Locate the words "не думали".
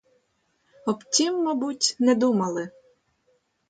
1.99-2.69